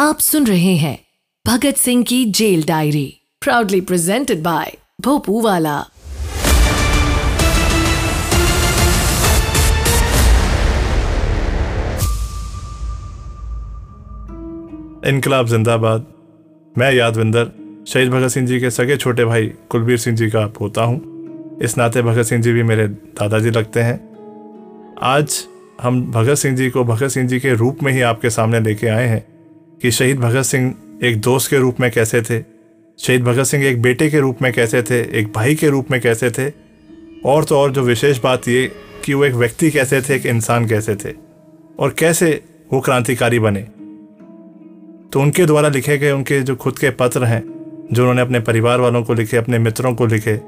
आप 0.00 0.18
सुन 0.18 0.46
रहे 0.46 0.76
हैं 0.76 0.98
भगत 1.46 1.76
सिंह 1.76 2.04
की 2.04 2.24
jail 2.24 2.64
diary 2.64 3.20
proudly 3.40 3.80
presented 3.80 4.42
by 4.42 4.76
भोपू 5.00 5.40
वाला 5.40 5.80
इनकलाब 15.06 15.46
जिंदाबाद। 15.46 16.06
मैं 16.78 16.92
यादविंदर, 16.92 17.50
शहीद 17.88 18.10
भगत 18.10 18.28
सिंह 18.28 18.46
जी 18.46 18.60
के 18.60 18.70
सगे 18.70 18.96
छोटे 18.96 19.24
भाई 19.24 19.46
कुलबीर 19.46 19.98
सिंह 19.98 20.16
जी 20.16 20.30
का 20.30 20.46
पोता 20.46 20.82
हूँ। 20.82 21.58
इस 21.62 21.78
नाते 21.78 22.02
भगत 22.02 22.22
सिंह 22.22 22.42
जी 22.42 22.52
भी 22.52 22.62
मेरे 22.62 22.88
दादाजी 22.88 23.50
लगते 23.50 23.80
हैं। 23.80 24.00
आज 25.02 25.44
हम 25.82 26.10
भगत 26.12 26.34
सिंह 26.34 26.56
जी 26.56 26.70
को 26.70 26.84
भगत 26.84 27.08
सिंह 27.08 27.28
जी 27.28 27.40
के 27.40 27.54
रूप 27.54 27.82
में 27.82 27.92
ही 27.92 28.00
आपके 28.00 28.30
सामने 28.30 28.60
लेके 28.60 28.86
आए 28.86 29.06
हैं। 29.06 29.29
कि 29.82 29.90
शहीद 29.90 30.18
भगत 30.18 30.42
सिंह 30.42 30.74
एक 31.02 31.20
दोस्त 31.20 31.50
के 31.50 31.56
रूप 31.56 31.80
में 31.80 31.90
कैसे 31.90 32.22
थे? 32.22 32.44
शहीद 32.98 33.24
भगत 33.24 33.44
सिंह 33.44 33.64
एक 33.64 33.82
बेटे 33.82 34.10
के 34.10 34.18
रूप 34.18 34.42
में 34.42 34.52
कैसे 34.52 34.82
थे? 34.82 35.18
एक 35.18 35.32
भाई 35.32 35.54
के 35.54 35.68
रूप 35.68 35.90
में 35.90 36.00
कैसे 36.00 36.30
थे? 36.30 36.52
और 37.24 37.44
तो 37.44 37.58
और 37.58 37.72
जो 37.72 37.82
विशेष 37.82 38.20
बात 38.20 38.48
ये 38.48 38.72
कि 39.04 39.14
वो 39.14 39.24
एक 39.24 39.32
व्यक्ति 39.32 39.70
कैसे 39.70 40.02
थे, 40.02 40.14
एक 40.14 40.26
इंसान 40.26 40.66
कैसे 40.66 40.96
थे? 40.96 41.12
और 41.78 41.94
कैसे 41.98 42.44
वो 42.72 42.80
क्रांतिकारी 42.80 43.38
बने? 43.38 43.60
तो 45.12 45.20
उनके 45.20 45.46
द्वारा 45.46 45.68
लिखे 45.68 45.98
गए, 45.98 46.10
उनके 46.10 46.40
जो 46.40 46.56
खुद 46.56 46.78
के 46.78 46.90
पत्र 46.90 47.24
हैं, 47.24 47.42
जो 47.92 48.02
उन्होंने 48.02 48.22
अपने 48.22 48.40
परिवार 48.40 48.80
वालों 48.80 49.02
को 49.02 49.14
लिखे, 49.14 49.36
अपने 49.36 49.58
मित्रों 49.58 49.94
को 49.94 50.06
लिखे, 50.06 50.40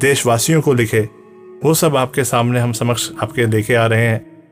देशवासियों 0.00 0.60
को 0.60 0.74
लिखे, 0.74 1.08
वो 1.64 1.74
सब 1.74 1.96
आपके 1.96 2.24
सामने 2.24 2.60
हम 2.60 2.72
समक्ष 2.72 3.10
आपके 3.22 3.46
लेके 3.46 3.74
आ 3.74 3.86
रहे 3.86 4.06
हैं। 4.06 4.44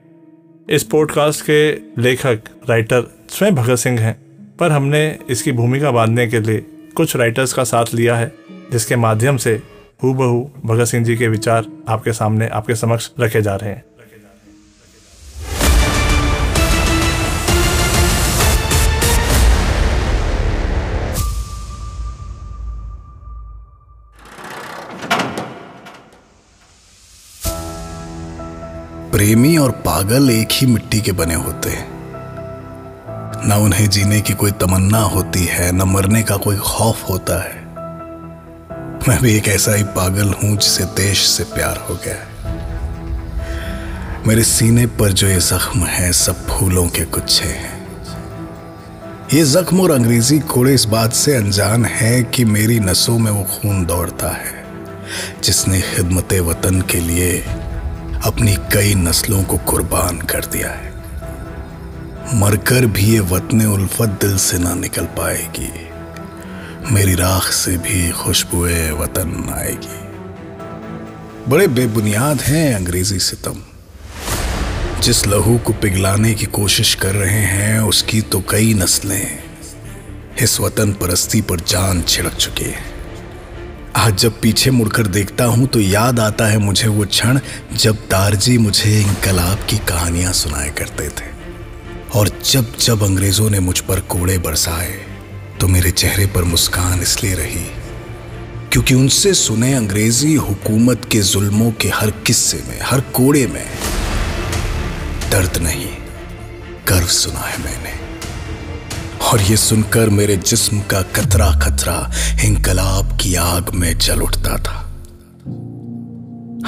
इस 0.71 0.83
पॉडकास्ट 0.83 1.45
के 1.51 1.73
लेखक 2.03 2.39
राइटर 2.71 3.17
स्वयं 3.29 3.55
भगत 3.55 3.77
सिंह 3.77 4.01
हैं। 4.01 4.26
पर 4.59 4.73
हमने 4.73 5.19
इसकी 5.31 5.53
भूमिका 5.53 5.91
बांधने 5.91 6.27
के 6.27 6.41
लिए 6.41 6.65
कुछ 6.97 7.17
राइटर्स 7.17 7.53
का 7.53 7.65
साथ 7.65 7.95
लिया 7.95 8.17
है, 8.17 8.33
जिसके 8.73 8.97
माध्यम 8.97 9.37
से 9.37 9.63
हूबहू 10.03 10.51
भगत 10.65 10.85
सिंह 10.85 11.05
जी 11.05 11.17
के 11.17 11.29
विचार 11.29 11.67
आपके 11.89 12.13
सामने, 12.13 12.49
आपके 12.49 12.75
समक्ष 12.75 13.11
रखे 13.21 13.43
जा 13.43 13.57
रहे 13.57 13.71
हैं। 13.71 13.85
प्रेमी 29.13 29.57
और 29.57 29.71
पागल 29.71 30.31
एक 30.31 30.49
ही 30.53 30.67
मिट्टी 30.67 31.01
के 31.01 31.13
बने 31.13 31.35
होते 31.35 31.71
हैं। 31.71 31.96
न 33.47 33.53
उन्हें 33.53 33.91
जीने 33.91 34.21
की 34.21 34.33
कोई 34.33 34.51
तमन्ना 34.51 34.99
होती 34.99 35.45
है, 35.45 35.73
न 35.73 35.83
मरने 35.83 36.23
का 36.23 36.37
कोई 36.37 36.57
खौफ 36.57 37.09
होता 37.11 37.43
है। 37.43 37.65
मैं 39.09 39.23
भी 39.23 39.37
एक 39.37 39.49
ऐसा 39.49 39.75
ही 39.75 39.85
पागल 39.85 40.33
हूँ 40.33 40.57
जिसे 40.57 40.85
देश 40.85 41.27
से 41.27 41.45
प्यार 41.45 41.77
हो 41.77 41.95
गया 41.95 42.15
है। 42.15 42.35
मेरे 44.27 44.45
सीने 44.45 44.87
पर 44.87 45.13
जो 45.13 45.29
ये 45.29 45.39
जख्म 45.39 45.85
है, 45.85 46.13
सब 46.13 46.47
फूलों 46.47 46.89
के 46.89 47.05
गुच्छे 47.05 47.45
हैं। 47.45 47.77
ये 49.35 49.45
जख्म 49.45 49.81
और 49.81 49.91
अंग्रेज़ी 49.91 50.39
कोड़े 50.39 50.75
इस 50.75 50.85
बात 50.85 51.13
से 51.13 51.35
अनजान 51.35 51.85
है 51.85 52.23
कि 52.23 52.45
मेरी 52.45 52.81
नसों 52.81 53.19
में 53.19 53.31
वो 53.33 53.45
खून 53.45 53.87
दौड़ता 53.87 54.29
है, 54.29 54.65
जिसने 55.45 55.81
खिदमत 55.81 56.33
वतन 56.33 56.81
के 56.81 57.01
लिए 57.01 57.39
अपनी 58.27 58.57
कई 58.73 58.95
नस्लों 58.95 59.43
को 59.43 59.57
कुर्बान 59.57 60.19
कर 60.19 60.45
दिया 60.45 60.71
है। 60.71 60.96
मरकर 62.35 62.87
भी 62.87 63.03
ये 63.05 63.19
वतन 63.21 63.61
उल्फत 63.67 64.19
दिल 64.21 64.37
से 64.37 64.59
ना 64.59 64.75
निकल 64.75 65.05
पाएगी। 65.19 65.69
मेरी 66.95 67.15
राख 67.15 67.51
से 67.53 67.77
भी 67.79 68.11
खुशबुए 68.13 68.91
वतन 68.91 69.53
आएगी। 69.55 70.01
बड़े 71.51 71.67
बेबुनियाद 71.69 72.41
हैं 72.41 72.75
अंग्रेज़ी 72.75 73.19
सितम 73.19 73.63
जिस 75.03 75.27
लहू 75.27 75.57
को 75.59 75.73
पिघलाने 75.73 76.35
की 76.35 76.47
कोशिश 76.47 76.95
कर 76.95 77.15
रहे 77.15 77.45
हैं, 77.45 77.79
उसकी 77.81 78.21
तो 78.23 78.43
कई 78.51 78.75
नस्लें 78.75 79.39
इस 80.43 80.59
वतन 80.61 80.93
परस्ती 80.93 81.41
पर 81.43 81.61
जान 81.61 82.03
छिड़क 82.03 82.35
चुकी 82.35 82.65
है। 82.65 82.85
आज 83.97 84.19
जब 84.19 84.41
पीछे 84.41 84.71
मुड़कर 84.71 85.07
देखता 85.07 85.45
हूँ 85.45 85.67
तो 85.67 85.81
याद 85.81 86.21
आता 86.21 86.47
है 86.47 86.59
मुझे 86.59 86.89
वो 86.89 87.07
क्षण 87.07 87.41
जब 87.73 87.95
दारजी 88.11 88.59
मुझे 88.59 89.01
इंकलाब 89.01 89.67
की 89.71 89.79
कहानियाँ 89.79 90.33
सुनाया 90.33 90.73
करते 90.73 91.09
थे। 91.09 91.36
और 92.15 92.29
जब 92.45 92.77
जब 92.77 93.03
अंग्रेज़ों 93.03 93.49
ने 93.51 93.61
मुझ 93.61 93.79
पर 93.81 94.01
कोड़े 94.01 94.37
बरसाए 94.39 94.93
तो 95.61 95.69
मेरे 95.69 95.91
चेहरे 95.91 96.27
पर 96.27 96.45
मुस्कान 96.45 97.01
इसलिए 97.03 97.35
रही, 97.35 97.65
क्योंकि 98.73 98.95
उनसे 98.95 99.33
सुने 99.35 99.73
अंग्रेज़ी 99.75 100.35
हुकूमत 100.37 101.05
के 101.13 101.21
जुल्मों 101.23 101.71
के 101.73 101.89
हर 101.89 102.11
किस्से 102.27 102.63
में, 102.69 102.79
हर 102.83 103.01
कोड़े 103.13 103.47
में 103.47 103.65
दर्द 105.31 105.57
नहीं, 105.63 105.91
गर्व 106.89 107.07
सुना 107.07 107.41
है 107.41 107.63
मैंने। 107.65 107.95
और 109.27 109.41
ये 109.43 109.57
सुनकर 109.57 110.11
मेरे 110.11 110.37
जिस्म 110.39 110.81
का 110.81 111.03
कतरा 111.15 111.51
खतरा 111.61 111.99
इंकलाब 112.45 113.17
की 113.23 113.35
आग 113.35 113.71
में 113.75 113.97
जल 113.99 114.23
उठता 114.23 114.57
था। 114.59 114.83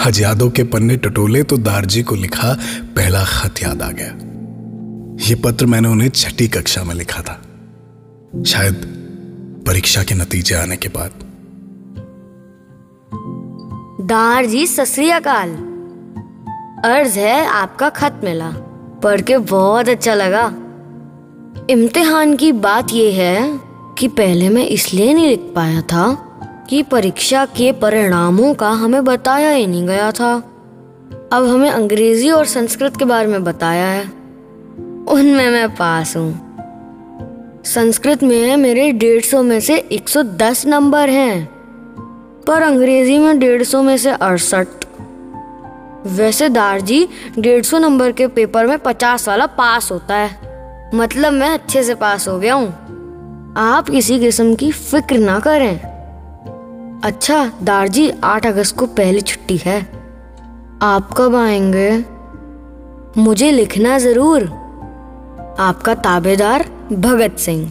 हज 0.05 0.21
यादों 0.21 0.51
के 0.51 0.65
पन्ने 0.65 0.97
टटोले 0.97 1.43
तो 1.43 1.57
दारजी 1.59 2.03
को 2.03 2.15
लिखा, 2.15 2.57
पहला 2.97 3.25
खत 3.25 3.63
याद 3.63 3.83
आ 3.83 3.91
गया। 3.91 4.28
ये 5.19 5.35
पत्र 5.35 5.67
मैंने 5.67 5.89
उन्हें 5.89 6.09
छठी 6.09 6.49
कक्षा 6.49 6.83
में 6.83 6.95
लिखा 6.95 7.23
था। 7.23 7.43
शायद 8.45 8.75
परीक्षा 9.67 10.03
के 10.03 10.15
नतीजे 10.15 10.55
आने 10.55 10.77
के 10.77 10.89
बाद। 10.89 11.11
दारजी 14.07 14.67
सस्रियाकाल 14.67 15.51
अर्ज़ 16.85 17.19
है 17.19 17.47
आपका 17.47 17.89
खत 17.89 18.21
मिला। 18.25 18.51
पढ़ 19.03 19.21
के 19.21 19.39
बहुत 19.39 19.89
अच्छा 19.89 20.15
लगा। 20.15 20.47
इम्तिहान 21.71 22.37
की 22.37 22.53
बात 22.53 22.93
यह 22.93 23.15
है 23.15 23.61
कि 23.99 24.09
पहले 24.09 24.49
मैं 24.49 24.67
इसलिए 24.67 25.15
नहीं 25.15 25.29
लिख 25.29 25.53
पाया 25.57 25.81
था 25.81 26.25
कि 26.71 26.83
परीक्षा 26.83 27.45
के 27.45 27.73
परिणामों 27.73 28.55
का 28.55 28.71
हमें 28.71 29.05
बताया 29.05 29.51
ही 29.51 29.67
नहीं 29.67 29.87
गया 29.87 30.13
था। 30.13 30.35
अब 31.33 31.47
हमें 31.47 31.71
अंग्रेज़ी 31.71 32.31
और 32.31 32.47
संस्कृत 32.47 32.97
के 32.97 33.05
बारे 33.05 33.27
में 33.27 33.45
बताया 33.45 33.87
है। 33.87 34.18
उनमें 35.09 35.51
मैं 35.51 35.69
पास 35.75 36.17
हूँ। 36.17 36.49
संस्कृत 37.65 38.23
में 38.23 38.57
मेरे 38.57 38.93
डेढ़ 38.93 39.23
सौ 39.23 39.43
में 39.43 39.61
से 39.61 39.77
110 39.77 40.67
नंबर 40.67 41.11
हैं, 41.11 41.47
पर 42.47 42.63
अंग्रेज़ी 42.63 43.19
में 43.19 43.39
डेढ़ 43.39 43.63
सौ 43.63 43.83
में 43.83 43.97
से 43.97 44.11
अड़सठ। 44.11 44.67
वैसे 46.07 46.49
दारजी 46.49 47.09
सौ 47.39 47.79
नंबर 47.79 48.13
के 48.13 48.27
पेपर 48.27 48.67
में 48.67 48.79
पचास 48.79 49.29
वाला 49.29 49.47
पास 49.47 49.93
होता 49.93 50.15
है 50.15 50.49
मतलब 50.95 51.33
मैं 51.33 51.51
अच्छे 51.51 51.83
से 51.83 51.95
पास 51.95 52.29
हो 52.29 52.39
गया 52.39 52.55
हूँ। 52.55 52.69
आप 53.57 53.89
किसी 53.89 54.19
किस्म 54.19 54.55
की 54.55 54.71
फ़िक्र 54.71 55.19
ना 55.19 55.41
करें। 55.41 55.81
अच्छा 57.05 57.53
दारजी, 57.63 58.13
आठ 58.25 58.47
अगस्त 58.47 58.77
को 58.77 58.87
पहली 58.87 59.21
छुट्टी 59.21 59.57
है। 59.57 59.81
आप 60.83 61.11
कब 61.17 61.35
आएँगे? 61.35 62.05
मुझे 63.21 63.51
लिखना 63.51 63.99
ज़रूर। 63.99 64.68
आपका 65.59 65.95
ताबेदार 65.95 66.63
भगत 66.93 67.39
सिंह। 67.39 67.69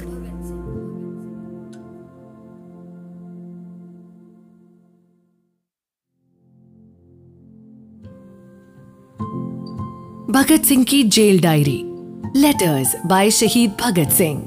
भगत 10.32 10.66
सिंह 10.66 10.84
की 10.84 11.04
जेल 11.04 11.40
डायरी। 11.42 11.82
लेटर्स 12.36 12.96
बाय 13.06 13.32
शहीद 13.32 13.76
भगत 13.82 14.12
Singh. 14.12 14.44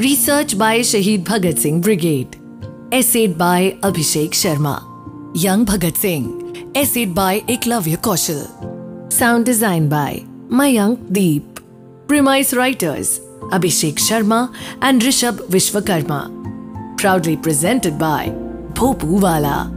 Research 0.00 0.54
by 0.54 0.82
Shaheed 0.82 1.24
Bhagat 1.28 1.58
Singh 1.58 1.82
brigade. 1.82 2.94
Assisted 2.94 3.36
by 3.38 3.68
Abhishek 3.84 4.34
Sharma. 4.34 4.78
Young 5.36 5.66
Bhagat 5.66 5.96
Singh. 5.96 6.54
Assisted 6.76 7.14
by 7.14 7.42
Eklavya 7.50 7.96
Kaushal. 7.96 8.46
Sound 9.18 9.46
design 9.46 9.88
by 9.88 10.22
Mayank 10.52 11.06
Deep 11.12 11.54
Premise 12.08 12.54
writers 12.54 13.18
Abhishek 13.50 13.96
Sharma 13.98 14.54
and 14.80 15.02
Rishabh 15.02 15.40
Vishwakarma. 15.48 16.30
Proudly 16.96 17.36
presented 17.36 17.98
by 17.98 18.28
Bhopuwala. 18.74 19.75